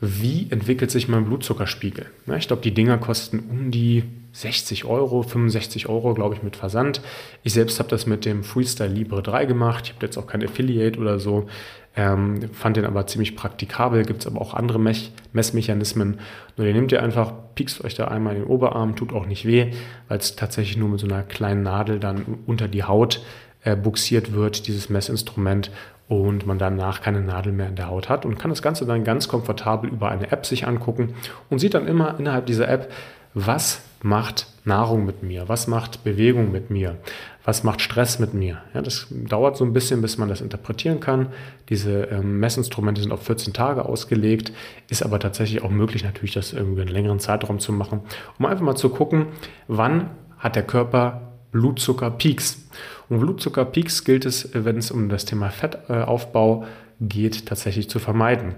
wie 0.00 0.46
entwickelt 0.50 0.90
sich 0.90 1.08
mein 1.08 1.24
Blutzuckerspiegel. 1.24 2.06
ich 2.36 2.46
glaube, 2.46 2.62
die 2.62 2.74
Dinger 2.74 2.98
kosten 2.98 3.40
um 3.50 3.70
die 3.70 4.04
60 4.32 4.84
Euro, 4.84 5.22
65 5.22 5.88
Euro, 5.88 6.14
glaube 6.14 6.34
ich, 6.34 6.42
mit 6.42 6.54
Versand. 6.54 7.00
Ich 7.42 7.54
selbst 7.54 7.80
habe 7.80 7.88
das 7.88 8.06
mit 8.06 8.24
dem 8.24 8.44
Freestyle 8.44 8.92
Libre 8.92 9.22
3 9.22 9.46
gemacht. 9.46 9.86
Ich 9.86 9.94
habe 9.94 10.06
jetzt 10.06 10.16
auch 10.16 10.28
kein 10.28 10.44
Affiliate 10.44 11.00
oder 11.00 11.18
so. 11.18 11.48
Ähm, 11.96 12.50
fand 12.52 12.76
den 12.76 12.84
aber 12.84 13.08
ziemlich 13.08 13.34
praktikabel. 13.34 14.04
Gibt 14.04 14.20
es 14.20 14.26
aber 14.28 14.40
auch 14.40 14.54
andere 14.54 14.78
Mess 14.78 15.10
Messmechanismen. 15.32 16.20
Nur 16.56 16.66
den 16.66 16.76
nehmt 16.76 16.92
ihr 16.92 17.02
einfach, 17.02 17.32
piekst 17.56 17.82
euch 17.82 17.94
da 17.94 18.06
einmal 18.06 18.36
in 18.36 18.42
den 18.42 18.48
Oberarm, 18.48 18.94
tut 18.94 19.12
auch 19.12 19.26
nicht 19.26 19.46
weh, 19.46 19.72
weil 20.06 20.18
es 20.18 20.36
tatsächlich 20.36 20.76
nur 20.76 20.90
mit 20.90 21.00
so 21.00 21.06
einer 21.06 21.22
kleinen 21.22 21.62
Nadel 21.62 21.98
dann 21.98 22.38
unter 22.46 22.68
die 22.68 22.84
Haut 22.84 23.22
äh, 23.64 23.74
buxiert 23.74 24.32
wird, 24.32 24.68
dieses 24.68 24.88
Messinstrument 24.88 25.72
und 26.08 26.46
man 26.46 26.58
danach 26.58 27.02
keine 27.02 27.20
Nadel 27.20 27.52
mehr 27.52 27.68
in 27.68 27.76
der 27.76 27.88
Haut 27.88 28.08
hat 28.08 28.24
und 28.24 28.38
kann 28.38 28.50
das 28.50 28.62
Ganze 28.62 28.86
dann 28.86 29.04
ganz 29.04 29.28
komfortabel 29.28 29.90
über 29.90 30.08
eine 30.08 30.32
App 30.32 30.46
sich 30.46 30.66
angucken 30.66 31.14
und 31.50 31.58
sieht 31.58 31.74
dann 31.74 31.86
immer 31.86 32.18
innerhalb 32.18 32.46
dieser 32.46 32.68
App, 32.68 32.90
was 33.34 33.82
macht 34.02 34.46
Nahrung 34.64 35.04
mit 35.04 35.22
mir? 35.22 35.48
Was 35.48 35.66
macht 35.66 36.04
Bewegung 36.04 36.52
mit 36.52 36.70
mir? 36.70 36.96
Was 37.44 37.64
macht 37.64 37.80
Stress 37.80 38.18
mit 38.18 38.34
mir? 38.34 38.58
Ja, 38.74 38.82
das 38.82 39.06
dauert 39.10 39.56
so 39.56 39.64
ein 39.64 39.72
bisschen, 39.72 40.02
bis 40.02 40.18
man 40.18 40.28
das 40.28 40.40
interpretieren 40.40 41.00
kann. 41.00 41.28
Diese 41.68 42.02
ähm, 42.04 42.40
Messinstrumente 42.40 43.00
sind 43.00 43.12
auf 43.12 43.22
14 43.22 43.52
Tage 43.52 43.84
ausgelegt, 43.86 44.52
ist 44.88 45.02
aber 45.02 45.18
tatsächlich 45.18 45.62
auch 45.62 45.70
möglich, 45.70 46.04
natürlich 46.04 46.34
das 46.34 46.52
irgendwie 46.52 46.82
einen 46.82 46.90
längeren 46.90 47.20
Zeitraum 47.20 47.58
zu 47.58 47.72
machen, 47.72 48.00
um 48.38 48.46
einfach 48.46 48.64
mal 48.64 48.76
zu 48.76 48.90
gucken, 48.90 49.26
wann 49.66 50.10
hat 50.38 50.56
der 50.56 50.62
Körper 50.62 51.32
Blutzuckerpeaks. 51.52 52.68
Und 53.08 53.20
Blutzuckerpeaks 53.20 54.04
gilt 54.04 54.26
es, 54.26 54.50
wenn 54.52 54.76
es 54.76 54.90
um 54.90 55.08
das 55.08 55.24
Thema 55.24 55.50
Fettaufbau 55.50 56.64
geht, 57.00 57.46
tatsächlich 57.46 57.88
zu 57.88 57.98
vermeiden. 57.98 58.54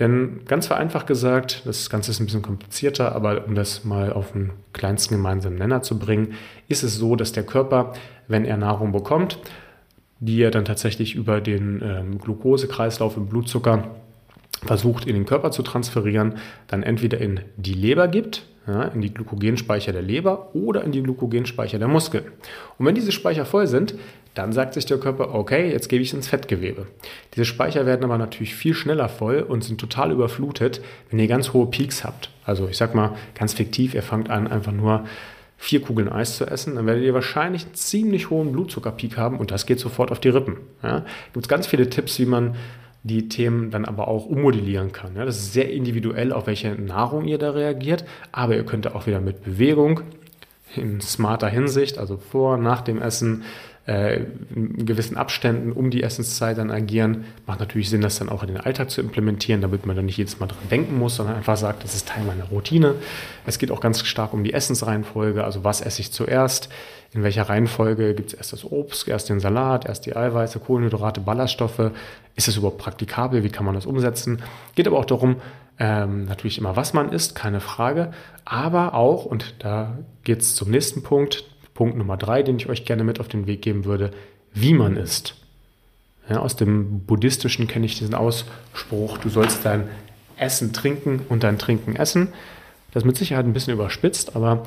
Denn 0.00 0.40
ganz 0.46 0.66
vereinfacht 0.66 1.06
gesagt, 1.06 1.62
das 1.66 1.88
Ganze 1.88 2.10
ist 2.10 2.18
ein 2.18 2.26
bisschen 2.26 2.42
komplizierter, 2.42 3.14
aber 3.14 3.46
um 3.46 3.54
das 3.54 3.84
mal 3.84 4.12
auf 4.12 4.32
den 4.32 4.50
kleinsten 4.72 5.14
gemeinsamen 5.14 5.56
Nenner 5.56 5.82
zu 5.82 5.98
bringen, 5.98 6.34
ist 6.66 6.82
es 6.82 6.96
so, 6.96 7.14
dass 7.14 7.30
der 7.30 7.44
Körper, 7.44 7.92
wenn 8.26 8.44
er 8.44 8.56
Nahrung 8.56 8.90
bekommt, 8.90 9.38
die 10.18 10.42
er 10.42 10.50
dann 10.50 10.64
tatsächlich 10.64 11.14
über 11.14 11.40
den 11.40 11.80
ähm, 11.84 12.18
Glukosekreislauf 12.18 13.16
im 13.16 13.26
Blutzucker 13.26 13.94
versucht 14.64 15.06
in 15.06 15.14
den 15.14 15.26
Körper 15.26 15.50
zu 15.52 15.62
transferieren, 15.62 16.36
dann 16.66 16.82
entweder 16.82 17.18
in 17.18 17.40
die 17.56 17.74
Leber 17.74 18.08
gibt, 18.08 18.46
ja, 18.66 18.84
in 18.84 19.00
die 19.00 19.12
Glykogenspeicher 19.12 19.92
der 19.92 20.02
Leber 20.02 20.54
oder 20.54 20.84
in 20.84 20.92
die 20.92 21.02
Glykogenspeicher 21.02 21.78
der 21.78 21.88
Muskeln. 21.88 22.24
Und 22.78 22.86
wenn 22.86 22.94
diese 22.94 23.12
Speicher 23.12 23.44
voll 23.44 23.66
sind, 23.66 23.94
dann 24.34 24.52
sagt 24.52 24.74
sich 24.74 24.84
der 24.84 24.98
Körper, 24.98 25.34
okay, 25.34 25.70
jetzt 25.70 25.88
gebe 25.88 26.02
ich 26.02 26.08
es 26.08 26.14
ins 26.14 26.28
Fettgewebe. 26.28 26.86
Diese 27.34 27.44
Speicher 27.44 27.86
werden 27.86 28.04
aber 28.04 28.18
natürlich 28.18 28.54
viel 28.54 28.74
schneller 28.74 29.08
voll 29.08 29.40
und 29.40 29.62
sind 29.62 29.80
total 29.80 30.10
überflutet, 30.10 30.80
wenn 31.10 31.18
ihr 31.18 31.28
ganz 31.28 31.52
hohe 31.52 31.66
Peaks 31.66 32.04
habt. 32.04 32.30
Also 32.44 32.68
ich 32.68 32.76
sag 32.76 32.94
mal 32.94 33.14
ganz 33.34 33.54
fiktiv, 33.54 33.94
ihr 33.94 34.02
fangt 34.02 34.30
an, 34.30 34.48
einfach 34.48 34.72
nur 34.72 35.04
vier 35.56 35.80
Kugeln 35.80 36.08
Eis 36.08 36.36
zu 36.36 36.46
essen, 36.46 36.74
dann 36.74 36.86
werdet 36.86 37.04
ihr 37.04 37.14
wahrscheinlich 37.14 37.64
einen 37.64 37.74
ziemlich 37.74 38.28
hohen 38.28 38.52
Blutzuckerpeak 38.52 39.16
haben 39.16 39.38
und 39.38 39.50
das 39.50 39.66
geht 39.66 39.78
sofort 39.78 40.10
auf 40.10 40.20
die 40.20 40.28
Rippen. 40.28 40.58
Ja? 40.82 41.04
Gibt 41.32 41.46
es 41.46 41.48
ganz 41.48 41.66
viele 41.66 41.88
Tipps, 41.88 42.18
wie 42.18 42.26
man 42.26 42.56
die 43.04 43.28
Themen 43.28 43.70
dann 43.70 43.84
aber 43.84 44.08
auch 44.08 44.26
ummodellieren 44.26 44.90
kann. 44.90 45.14
Ja? 45.14 45.24
Das 45.24 45.36
ist 45.36 45.52
sehr 45.52 45.70
individuell, 45.70 46.32
auf 46.32 46.46
welche 46.46 46.70
Nahrung 46.70 47.26
ihr 47.26 47.38
da 47.38 47.50
reagiert, 47.50 48.04
aber 48.32 48.56
ihr 48.56 48.64
könnt 48.64 48.92
auch 48.92 49.06
wieder 49.06 49.20
mit 49.20 49.44
Bewegung 49.44 50.00
in 50.74 51.00
smarter 51.00 51.48
Hinsicht, 51.48 51.98
also 51.98 52.16
vor, 52.16 52.56
nach 52.56 52.80
dem 52.80 53.00
Essen, 53.00 53.44
äh, 53.86 54.22
in 54.54 54.86
gewissen 54.86 55.16
Abständen 55.16 55.72
um 55.72 55.90
die 55.90 56.02
Essenszeit 56.02 56.58
dann 56.58 56.70
agieren. 56.70 57.24
Macht 57.46 57.60
natürlich 57.60 57.90
Sinn, 57.90 58.00
das 58.00 58.18
dann 58.18 58.28
auch 58.28 58.42
in 58.42 58.48
den 58.48 58.56
Alltag 58.58 58.90
zu 58.90 59.00
implementieren, 59.00 59.60
damit 59.60 59.84
man 59.86 59.94
dann 59.94 60.06
nicht 60.06 60.16
jedes 60.16 60.40
Mal 60.40 60.46
dran 60.46 60.68
denken 60.70 60.98
muss, 60.98 61.16
sondern 61.16 61.36
einfach 61.36 61.56
sagt, 61.56 61.84
das 61.84 61.94
ist 61.94 62.08
Teil 62.08 62.24
meiner 62.24 62.44
Routine. 62.44 62.94
Es 63.46 63.58
geht 63.58 63.70
auch 63.70 63.80
ganz 63.80 64.04
stark 64.04 64.32
um 64.32 64.42
die 64.42 64.54
Essensreihenfolge, 64.54 65.44
also 65.44 65.64
was 65.64 65.80
esse 65.80 66.00
ich 66.00 66.12
zuerst, 66.12 66.70
in 67.12 67.22
welcher 67.22 67.42
Reihenfolge 67.42 68.14
gibt 68.14 68.32
es 68.32 68.34
erst 68.34 68.52
das 68.52 68.64
Obst, 68.64 69.06
erst 69.06 69.28
den 69.28 69.38
Salat, 69.38 69.86
erst 69.86 70.06
die 70.06 70.16
Eiweiße, 70.16 70.58
Kohlenhydrate, 70.58 71.20
Ballaststoffe. 71.20 71.92
Ist 72.34 72.48
es 72.48 72.56
überhaupt 72.56 72.78
praktikabel? 72.78 73.44
Wie 73.44 73.50
kann 73.50 73.64
man 73.64 73.76
das 73.76 73.86
umsetzen? 73.86 74.42
Geht 74.74 74.88
aber 74.88 74.98
auch 74.98 75.04
darum, 75.04 75.36
ähm, 75.78 76.24
natürlich 76.24 76.58
immer, 76.58 76.74
was 76.74 76.92
man 76.92 77.12
isst, 77.12 77.34
keine 77.34 77.60
Frage. 77.60 78.12
Aber 78.44 78.94
auch, 78.94 79.26
und 79.26 79.54
da 79.60 79.98
geht 80.24 80.40
es 80.40 80.56
zum 80.56 80.70
nächsten 80.70 81.02
Punkt, 81.02 81.44
Punkt 81.74 81.96
Nummer 81.96 82.16
drei, 82.16 82.42
den 82.42 82.56
ich 82.56 82.68
euch 82.68 82.84
gerne 82.84 83.04
mit 83.04 83.20
auf 83.20 83.28
den 83.28 83.46
Weg 83.46 83.62
geben 83.62 83.84
würde, 83.84 84.12
wie 84.52 84.74
man 84.74 84.96
isst. 84.96 85.34
Ja, 86.28 86.38
aus 86.38 86.56
dem 86.56 87.00
Buddhistischen 87.00 87.66
kenne 87.66 87.86
ich 87.86 87.98
diesen 87.98 88.14
Ausspruch, 88.14 89.18
du 89.18 89.28
sollst 89.28 89.64
dein 89.64 89.88
Essen 90.36 90.72
trinken 90.72 91.20
und 91.28 91.42
dein 91.42 91.58
Trinken 91.58 91.96
essen. 91.96 92.28
Das 92.92 93.02
ist 93.02 93.06
mit 93.06 93.16
Sicherheit 93.16 93.44
ein 93.44 93.52
bisschen 93.52 93.74
überspitzt, 93.74 94.36
aber 94.36 94.62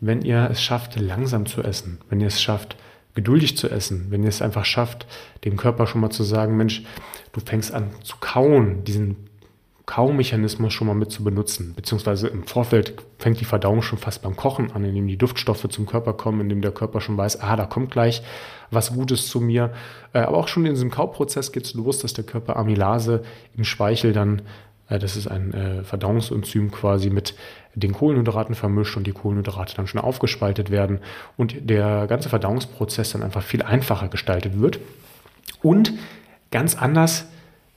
wenn 0.00 0.22
ihr 0.22 0.48
es 0.50 0.62
schafft, 0.62 0.98
langsam 0.98 1.46
zu 1.46 1.62
essen, 1.62 1.98
wenn 2.08 2.20
ihr 2.20 2.28
es 2.28 2.40
schafft, 2.40 2.76
geduldig 3.14 3.56
zu 3.56 3.68
essen, 3.68 4.06
wenn 4.10 4.22
ihr 4.22 4.28
es 4.28 4.40
einfach 4.40 4.64
schafft, 4.64 5.06
dem 5.44 5.56
Körper 5.56 5.86
schon 5.86 6.00
mal 6.00 6.10
zu 6.10 6.22
sagen, 6.22 6.56
Mensch, 6.56 6.82
du 7.32 7.40
fängst 7.40 7.74
an 7.74 7.90
zu 8.02 8.16
kauen, 8.20 8.84
diesen 8.84 9.16
Kaumechanismus 9.86 10.72
schon 10.72 10.86
mal 10.86 10.94
mit 10.94 11.10
zu 11.10 11.24
benutzen. 11.24 11.74
Beziehungsweise 11.74 12.28
im 12.28 12.44
Vorfeld 12.44 12.94
fängt 13.18 13.40
die 13.40 13.44
Verdauung 13.44 13.82
schon 13.82 13.98
fast 13.98 14.22
beim 14.22 14.36
Kochen 14.36 14.70
an, 14.72 14.84
indem 14.84 15.08
die 15.08 15.16
Duftstoffe 15.16 15.68
zum 15.68 15.86
Körper 15.86 16.12
kommen, 16.12 16.40
indem 16.40 16.62
der 16.62 16.70
Körper 16.70 17.00
schon 17.00 17.16
weiß, 17.16 17.40
ah, 17.40 17.56
da 17.56 17.66
kommt 17.66 17.90
gleich 17.90 18.22
was 18.70 18.94
Gutes 18.94 19.26
zu 19.28 19.40
mir. 19.40 19.72
Äh, 20.12 20.20
aber 20.20 20.38
auch 20.38 20.48
schon 20.48 20.66
in 20.66 20.74
diesem 20.74 20.90
Kauprozess 20.90 21.52
geht 21.52 21.64
es 21.64 21.74
los, 21.74 21.98
dass 21.98 22.12
der 22.12 22.24
Körper 22.24 22.56
Amylase 22.56 23.22
im 23.56 23.64
Speichel 23.64 24.12
dann, 24.12 24.42
äh, 24.88 24.98
das 24.98 25.16
ist 25.16 25.26
ein 25.26 25.52
äh, 25.52 25.82
Verdauungsenzym 25.82 26.70
quasi 26.70 27.10
mit 27.10 27.34
den 27.74 27.92
Kohlenhydraten 27.92 28.54
vermischt 28.54 28.96
und 28.96 29.06
die 29.06 29.12
Kohlenhydrate 29.12 29.74
dann 29.74 29.86
schon 29.88 30.00
aufgespaltet 30.00 30.70
werden 30.70 31.00
und 31.36 31.68
der 31.68 32.06
ganze 32.06 32.28
Verdauungsprozess 32.28 33.12
dann 33.12 33.22
einfach 33.22 33.42
viel 33.42 33.62
einfacher 33.62 34.08
gestaltet 34.08 34.60
wird. 34.60 34.78
Und 35.60 35.92
ganz 36.50 36.76
anders 36.76 37.26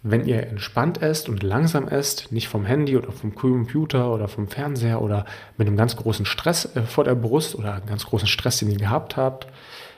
wenn 0.07 0.25
ihr 0.27 0.45
entspannt 0.45 1.01
esst 1.01 1.29
und 1.29 1.41
langsam 1.41 1.88
esst, 1.88 2.31
nicht 2.31 2.47
vom 2.47 2.63
Handy 2.63 2.95
oder 2.95 3.12
vom 3.12 3.33
Computer 3.33 4.13
oder 4.13 4.27
vom 4.27 4.47
Fernseher 4.47 5.01
oder 5.01 5.25
mit 5.57 5.67
einem 5.67 5.77
ganz 5.77 5.95
großen 5.95 6.27
Stress 6.27 6.75
äh, 6.75 6.83
vor 6.83 7.03
der 7.03 7.15
Brust 7.15 7.55
oder 7.55 7.74
einem 7.74 7.88
ganz 7.88 8.05
großen 8.05 8.27
Stress, 8.27 8.59
den 8.59 8.69
ihr 8.69 8.77
gehabt 8.77 9.17
habt, 9.17 9.47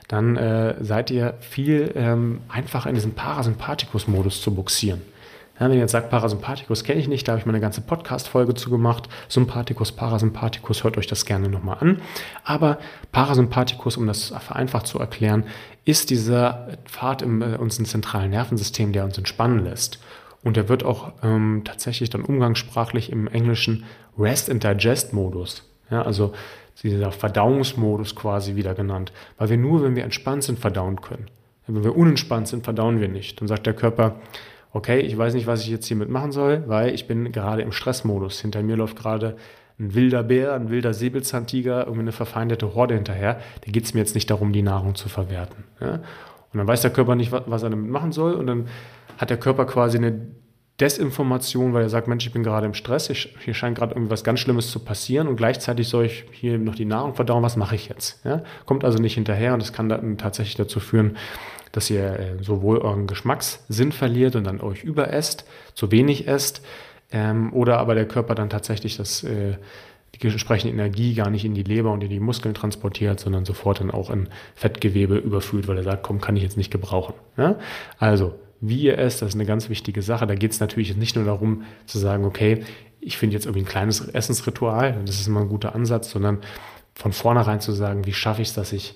dann 0.07 0.37
äh, 0.37 0.75
seid 0.79 1.11
ihr 1.11 1.33
viel 1.41 1.91
ähm, 1.95 2.39
einfacher 2.47 2.87
in 2.87 2.95
diesem 2.95 3.15
Parasympathikus-Modus 3.15 4.41
zu 4.41 4.55
buxieren. 4.55 5.01
Ja, 5.59 5.65
wenn 5.65 5.73
ihr 5.73 5.79
jetzt 5.79 5.91
sagt, 5.91 6.11
Parasympathikus 6.11 6.83
kenne 6.83 6.99
ich 6.99 7.07
nicht, 7.07 7.27
da 7.27 7.31
habe 7.31 7.39
ich 7.39 7.45
mal 7.47 7.51
eine 7.51 7.59
ganze 7.59 7.81
Podcast-Folge 7.81 8.53
zu 8.53 8.69
gemacht. 8.69 9.09
Sympathikus, 9.27 9.91
Parasympathikus, 9.91 10.83
hört 10.83 10.97
euch 10.97 11.07
das 11.07 11.25
gerne 11.25 11.49
nochmal 11.49 11.77
an. 11.79 12.01
Aber 12.43 12.77
Parasympathikus, 13.11 13.97
um 13.97 14.05
das 14.05 14.33
vereinfacht 14.39 14.85
zu 14.85 14.99
erklären, 14.99 15.45
ist 15.83 16.11
dieser 16.11 16.77
Pfad 16.85 17.23
in 17.23 17.41
äh, 17.41 17.57
unserem 17.57 17.85
zentralen 17.85 18.29
Nervensystem, 18.29 18.93
der 18.93 19.03
uns 19.03 19.17
entspannen 19.17 19.63
lässt. 19.63 19.99
Und 20.43 20.57
der 20.57 20.69
wird 20.69 20.83
auch 20.83 21.13
ähm, 21.23 21.63
tatsächlich 21.65 22.11
dann 22.11 22.21
umgangssprachlich 22.21 23.11
im 23.11 23.27
Englischen 23.27 23.85
Rest 24.17 24.51
and 24.51 24.63
Digest 24.63 25.11
Modus. 25.13 25.63
Ja, 25.89 26.03
also 26.03 26.33
dieser 26.83 27.11
Verdauungsmodus 27.11 28.15
quasi 28.15 28.55
wieder 28.55 28.75
genannt. 28.75 29.11
Weil 29.37 29.49
wir 29.49 29.57
nur, 29.57 29.81
wenn 29.81 29.95
wir 29.95 30.03
entspannt 30.03 30.43
sind, 30.43 30.59
verdauen 30.59 31.01
können. 31.01 31.27
Wenn 31.65 31.83
wir 31.83 31.97
unentspannt 31.97 32.47
sind, 32.47 32.63
verdauen 32.63 33.01
wir 33.01 33.07
nicht. 33.07 33.41
Dann 33.41 33.47
sagt 33.47 33.65
der 33.65 33.73
Körper, 33.73 34.17
okay, 34.73 34.99
ich 34.99 35.17
weiß 35.17 35.33
nicht, 35.33 35.47
was 35.47 35.61
ich 35.61 35.69
jetzt 35.69 35.87
hiermit 35.87 36.09
machen 36.09 36.31
soll, 36.31 36.63
weil 36.67 36.93
ich 36.93 37.07
bin 37.07 37.31
gerade 37.31 37.61
im 37.61 37.71
Stressmodus. 37.71 38.41
Hinter 38.41 38.63
mir 38.63 38.75
läuft 38.75 38.97
gerade 38.97 39.37
ein 39.79 39.93
wilder 39.93 40.23
Bär, 40.23 40.53
ein 40.53 40.69
wilder 40.69 40.93
Säbelzahntiger, 40.93 41.81
irgendwie 41.81 42.01
eine 42.01 42.11
verfeindete 42.11 42.73
Horde 42.73 42.95
hinterher. 42.95 43.39
Da 43.63 43.71
geht 43.71 43.85
es 43.85 43.93
mir 43.93 43.99
jetzt 43.99 44.15
nicht 44.15 44.29
darum, 44.29 44.53
die 44.53 44.63
Nahrung 44.63 44.95
zu 44.95 45.09
verwerten. 45.09 45.65
Ja? 45.79 46.01
Und 46.53 46.57
dann 46.57 46.67
weiß 46.67 46.81
der 46.81 46.91
Körper 46.91 47.15
nicht, 47.15 47.31
was 47.31 47.63
er 47.63 47.69
damit 47.69 47.89
machen 47.89 48.11
soll. 48.11 48.33
Und 48.33 48.47
dann 48.47 48.67
hat 49.17 49.29
der 49.29 49.37
Körper 49.37 49.65
quasi 49.65 49.97
eine 49.97 50.19
Desinformation, 50.79 51.73
weil 51.73 51.83
er 51.83 51.89
sagt, 51.89 52.07
Mensch, 52.07 52.25
ich 52.25 52.33
bin 52.33 52.43
gerade 52.43 52.67
im 52.67 52.75
Stress, 52.75 53.09
ich, 53.09 53.35
hier 53.43 53.55
scheint 53.55 53.77
gerade 53.77 53.95
irgendwas 53.95 54.23
ganz 54.23 54.39
Schlimmes 54.39 54.69
zu 54.69 54.79
passieren 54.79 55.27
und 55.27 55.35
gleichzeitig 55.35 55.87
soll 55.87 56.05
ich 56.05 56.25
hier 56.31 56.59
noch 56.59 56.75
die 56.75 56.85
Nahrung 56.85 57.15
verdauen, 57.15 57.41
was 57.41 57.55
mache 57.55 57.73
ich 57.73 57.89
jetzt? 57.89 58.23
Ja? 58.23 58.43
Kommt 58.65 58.83
also 58.83 58.99
nicht 58.99 59.15
hinterher 59.15 59.53
und 59.53 59.61
das 59.61 59.73
kann 59.73 59.89
dann 59.89 60.19
tatsächlich 60.19 60.55
dazu 60.55 60.79
führen, 60.79 61.17
dass 61.77 61.91
ihr 61.91 62.19
äh, 62.19 62.43
sowohl 62.43 62.79
euren 62.79 63.05
Geschmackssinn 63.05 63.91
verliert 63.91 64.35
und 64.35 64.45
dann 64.45 64.61
euch 64.61 64.83
überesst, 64.83 65.45
zu 65.75 65.91
wenig 65.91 66.27
esst, 66.27 66.63
ähm, 67.11 67.53
oder 67.53 67.77
aber 67.77 67.93
der 67.93 68.07
Körper 68.07 68.33
dann 68.33 68.49
tatsächlich 68.49 68.97
das, 68.97 69.23
äh, 69.23 69.57
die 70.15 70.27
entsprechende 70.27 70.73
Energie 70.73 71.13
gar 71.13 71.29
nicht 71.29 71.45
in 71.45 71.53
die 71.53 71.61
Leber 71.61 71.91
und 71.91 72.03
in 72.03 72.09
die 72.09 72.19
Muskeln 72.19 72.55
transportiert, 72.55 73.19
sondern 73.19 73.45
sofort 73.45 73.79
dann 73.79 73.91
auch 73.91 74.09
in 74.09 74.27
Fettgewebe 74.55 75.17
überführt, 75.17 75.67
weil 75.67 75.77
er 75.77 75.83
sagt, 75.83 76.01
komm, 76.01 76.19
kann 76.19 76.35
ich 76.35 76.41
jetzt 76.41 76.57
nicht 76.57 76.71
gebrauchen. 76.71 77.13
Ja? 77.37 77.59
Also, 77.99 78.33
wie 78.59 78.81
ihr 78.81 78.97
esst, 78.97 79.21
das 79.21 79.29
ist 79.29 79.35
eine 79.35 79.45
ganz 79.45 79.69
wichtige 79.69 80.01
Sache. 80.01 80.25
Da 80.25 80.33
geht 80.33 80.53
es 80.53 80.59
natürlich 80.59 80.97
nicht 80.97 81.15
nur 81.15 81.25
darum 81.25 81.61
zu 81.85 81.99
sagen, 81.99 82.25
okay, 82.25 82.63
ich 83.01 83.17
finde 83.17 83.35
jetzt 83.35 83.45
irgendwie 83.45 83.61
ein 83.61 83.69
kleines 83.69 84.01
Essensritual, 84.01 84.99
das 85.05 85.19
ist 85.19 85.27
immer 85.27 85.41
ein 85.41 85.49
guter 85.49 85.75
Ansatz, 85.75 86.09
sondern 86.09 86.39
von 86.95 87.13
vornherein 87.13 87.61
zu 87.61 87.71
sagen, 87.71 88.07
wie 88.07 88.13
schaffe 88.13 88.41
ich 88.41 88.47
es, 88.47 88.55
dass 88.55 88.73
ich 88.73 88.95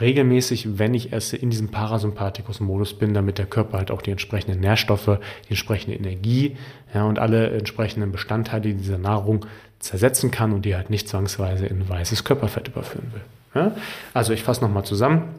regelmäßig, 0.00 0.78
wenn 0.78 0.94
ich 0.94 1.12
esse, 1.12 1.36
in 1.36 1.50
diesem 1.50 1.68
Parasympathikus-Modus 1.68 2.94
bin, 2.94 3.14
damit 3.14 3.38
der 3.38 3.46
Körper 3.46 3.78
halt 3.78 3.90
auch 3.90 4.02
die 4.02 4.10
entsprechenden 4.10 4.60
Nährstoffe, 4.60 5.18
die 5.44 5.50
entsprechende 5.50 5.96
Energie 5.96 6.56
ja, 6.94 7.04
und 7.04 7.18
alle 7.18 7.50
entsprechenden 7.50 8.10
Bestandteile 8.12 8.74
dieser 8.74 8.98
Nahrung 8.98 9.46
zersetzen 9.78 10.30
kann 10.30 10.52
und 10.52 10.64
die 10.64 10.76
halt 10.76 10.90
nicht 10.90 11.08
zwangsweise 11.08 11.66
in 11.66 11.88
weißes 11.88 12.24
Körperfett 12.24 12.68
überführen 12.68 13.12
will. 13.12 13.22
Ja? 13.54 13.72
Also 14.14 14.32
ich 14.32 14.42
fasse 14.42 14.62
nochmal 14.62 14.84
zusammen. 14.84 15.34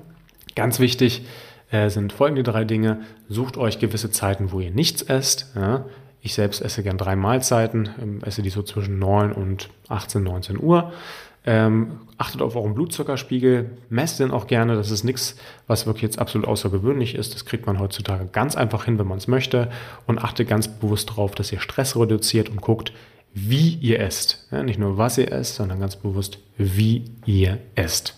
Ganz 0.56 0.80
wichtig 0.80 1.26
äh, 1.72 1.90
sind 1.90 2.14
folgende 2.14 2.44
drei 2.44 2.64
Dinge. 2.66 3.02
Sucht 3.30 3.58
euch 3.58 3.80
gewisse 3.80 4.12
Zeiten, 4.12 4.52
wo 4.52 4.60
ihr 4.60 4.72
nichts 4.72 5.02
esst. 5.02 5.52
Ja? 5.56 5.86
Ich 6.22 6.36
selbst 6.36 6.62
esse 6.62 6.84
gern 6.84 6.98
drei 6.98 7.16
Mahlzeiten, 7.16 7.90
ähm, 8.02 8.20
esse 8.24 8.42
die 8.42 8.50
so 8.50 8.62
zwischen 8.64 9.00
9 9.00 9.32
und 9.32 9.70
18, 9.90 10.24
19 10.24 10.62
Uhr. 10.62 10.94
Ähm, 11.46 12.00
achtet 12.18 12.42
auf 12.42 12.56
euren 12.56 12.74
Blutzuckerspiegel, 12.74 13.72
messt 13.90 14.20
den 14.20 14.32
auch 14.32 14.48
gerne. 14.48 14.76
Das 14.76 14.92
ist 14.92 15.04
nichts, 15.04 15.36
was 15.68 15.86
wirklich 15.86 16.04
jetzt 16.04 16.20
absolut 16.20 16.48
außergewöhnlich 16.48 17.16
ist. 17.16 17.34
Das 17.34 17.46
kriegt 17.46 17.66
man 17.66 17.80
heutzutage 17.80 18.28
ganz 18.32 18.56
einfach 18.56 18.86
hin, 18.86 18.98
wenn 18.98 19.08
man 19.08 19.18
es 19.18 19.28
möchte. 19.28 19.70
Und 20.08 20.20
achtet 20.20 20.48
ganz 20.48 20.68
bewusst 20.68 21.10
darauf, 21.10 21.36
dass 21.36 21.52
ihr 21.52 21.60
Stress 21.60 21.98
reduziert 21.98 22.50
und 22.50 22.62
guckt, 22.62 22.94
wie 23.34 23.76
ihr 23.76 24.00
esst. 24.00 24.48
Ja, 24.52 24.64
nicht 24.64 24.80
nur 24.80 24.98
was 24.98 25.18
ihr 25.18 25.32
esst, 25.32 25.56
sondern 25.56 25.80
ganz 25.80 25.96
bewusst, 25.96 26.40
wie 26.58 27.06
ihr 27.26 27.58
esst. 27.76 28.18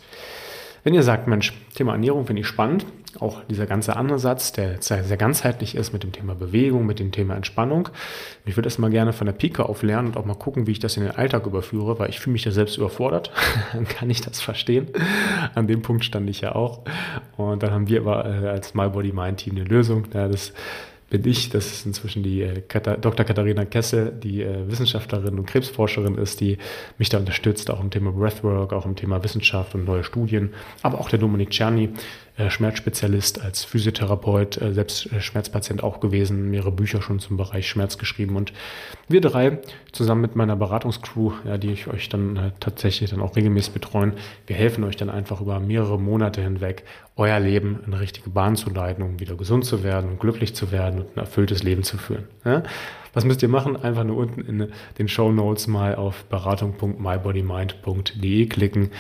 Wenn 0.84 0.94
ihr 0.94 1.04
sagt, 1.04 1.28
Mensch, 1.28 1.54
Thema 1.74 1.94
Ernährung 1.94 2.28
finde 2.28 2.42
ich 2.42 2.48
spannend, 2.48 2.86
auch 3.22 3.44
dieser 3.50 3.66
ganze 3.66 3.96
Ansatz, 3.96 4.52
der 4.52 4.82
sehr, 4.82 5.04
sehr 5.04 5.18
ganzheitlich 5.18 5.76
ist 5.76 5.94
mit 5.94 6.04
dem 6.04 6.12
Thema 6.12 6.36
Bewegung, 6.36 6.86
mit 6.86 7.00
dem 7.00 7.12
Thema 7.12 7.36
Entspannung. 7.36 7.90
Ich 8.46 8.56
würde 8.56 8.68
das 8.68 8.78
mal 8.78 8.90
gerne 8.90 9.14
von 9.14 9.26
der 9.26 9.34
Pike 9.34 9.68
auf 9.68 9.84
lernen 9.84 10.10
und 10.10 10.18
auch 10.18 10.26
mal 10.26 10.36
gucken, 10.36 10.68
wie 10.68 10.72
ich 10.72 10.80
das 10.80 10.98
in 10.98 11.04
den 11.04 11.12
Alltag 11.12 11.46
überführe, 11.46 12.00
weil 12.00 12.10
ich 12.10 12.20
fühle 12.20 12.34
mich 12.34 12.44
da 12.44 12.52
selbst 12.52 12.78
überfordert. 12.78 13.32
dann 13.74 13.88
kann 13.88 14.10
ich 14.10 14.22
das 14.22 14.42
verstehen. 14.42 14.88
An 15.54 15.68
dem 15.68 15.82
Punkt 15.82 16.06
stand 16.06 16.30
ich 16.30 16.42
ja 16.42 16.56
auch. 16.56 16.82
Und 17.38 17.64
dann 17.64 17.72
haben 17.72 17.88
wir 17.88 18.02
aber 18.02 18.26
äh, 18.26 18.48
als 18.48 18.74
My 18.74 18.90
Body 18.90 19.12
Mind 19.12 19.38
Team 19.38 19.56
eine 19.56 19.66
Lösung. 19.66 20.08
Ja, 20.14 20.28
das 20.28 20.54
bin 21.10 21.32
ich, 21.32 21.50
das 21.50 21.68
ist 21.68 21.86
inzwischen 21.86 22.24
die 22.24 22.42
äh, 22.42 22.62
Dr. 23.00 23.26
Katharina 23.26 23.66
Kessel, 23.66 24.12
die 24.12 24.42
äh, 24.42 24.70
Wissenschaftlerin 24.70 25.38
und 25.38 25.46
Krebsforscherin 25.46 26.18
ist, 26.18 26.42
die 26.42 26.58
mich 26.98 27.10
da 27.10 27.20
unterstützt, 27.20 27.70
auch 27.70 27.80
im 27.80 27.92
Thema 27.92 28.12
Breathwork, 28.12 28.74
auch 28.74 28.86
im 28.86 28.96
Thema 28.96 29.24
Wissenschaft 29.24 29.76
und 29.76 29.86
neue 29.86 30.04
Studien, 30.04 30.54
aber 30.82 31.00
auch 31.00 31.10
der 31.10 31.20
Dominik 31.20 31.52
Czerny, 31.52 31.90
Schmerzspezialist, 32.50 33.42
als 33.42 33.64
Physiotherapeut, 33.64 34.62
äh, 34.62 34.74
selbst 34.74 35.12
äh, 35.12 35.22
Schmerzpatient 35.22 35.84
auch 35.84 36.00
gewesen, 36.00 36.50
mehrere 36.50 36.72
Bücher 36.72 37.02
schon 37.02 37.20
zum 37.20 37.38
Bereich 37.38 37.70
Schmerz 37.70 37.98
geschrieben. 37.98 38.36
Und 38.36 38.54
wir 39.08 39.22
drei, 39.22 39.60
zusammen 39.92 40.22
mit 40.22 40.36
meiner 40.36 40.56
Beratungscrew, 40.56 41.32
ja, 41.46 41.58
die 41.58 41.72
ich 41.72 41.88
euch 41.88 42.10
dann 42.10 42.52
tatsächlich 42.60 43.10
dann 43.10 43.22
auch 43.22 43.36
regelmäßig 43.36 43.74
betreuen, 43.74 44.14
wir 44.48 44.56
helfen 44.56 44.84
euch 44.84 44.98
dann 44.98 45.10
einfach 45.10 45.42
über 45.42 45.60
mehrere 45.60 46.00
Monate 46.00 46.42
hinweg, 46.42 46.84
euer 47.16 47.40
Leben 47.40 47.80
in 47.86 47.94
richtige 47.94 48.30
Bahn 48.30 48.58
zu 48.58 48.70
leiten, 48.70 49.04
um 49.04 49.20
wieder 49.20 49.36
gesund 49.36 49.64
zu 49.64 49.84
werden 49.84 50.10
und 50.10 50.20
glücklich 50.20 50.56
zu 50.56 50.72
werden 50.72 51.02
und 51.02 51.16
ein 51.16 51.20
erfülltes 51.20 51.64
Leben 51.64 51.84
zu 51.84 51.98
führen. 51.98 52.28
Ja? 52.44 52.64
Was 53.16 53.24
müsst 53.24 53.42
ihr 53.42 53.48
machen? 53.48 53.78
Einfach 53.78 54.04
nur 54.04 54.18
unten 54.18 54.42
in 54.42 54.68
den 55.00 55.08
Show 55.08 55.32
Notes 55.32 55.66
mal 55.68 55.96
auf 55.96 56.26
beratung.mybodymind.de 56.26 58.46
klicken. 58.48 58.92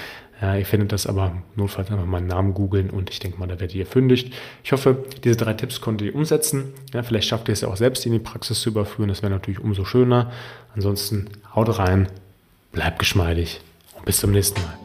Ja, 0.41 0.55
ihr 0.55 0.65
findet 0.65 0.91
das 0.91 1.07
aber 1.07 1.41
notfalls 1.55 1.89
einfach 1.89 2.05
meinen 2.05 2.27
Namen 2.27 2.53
googeln 2.53 2.89
und 2.89 3.09
ich 3.09 3.19
denke 3.19 3.39
mal, 3.39 3.47
da 3.47 3.59
werdet 3.59 3.73
ihr 3.73 3.85
fündig. 3.85 4.31
Ich 4.63 4.73
hoffe, 4.73 5.05
diese 5.23 5.37
drei 5.37 5.53
Tipps 5.53 5.79
konntet 5.79 6.07
ihr 6.07 6.15
umsetzen. 6.15 6.73
Ja, 6.93 7.03
vielleicht 7.03 7.29
schafft 7.29 7.47
ihr 7.47 7.53
es 7.53 7.61
ja 7.61 7.69
auch 7.69 7.77
selbst 7.77 8.05
in 8.05 8.11
die 8.11 8.19
Praxis 8.19 8.59
zu 8.59 8.69
überführen. 8.69 9.07
Das 9.07 9.21
wäre 9.21 9.31
natürlich 9.31 9.61
umso 9.61 9.85
schöner. 9.85 10.31
Ansonsten 10.75 11.29
haut 11.55 11.79
rein, 11.79 12.09
bleibt 12.73 12.99
geschmeidig 12.99 13.61
und 13.95 14.05
bis 14.05 14.17
zum 14.17 14.31
nächsten 14.31 14.61
Mal. 14.61 14.84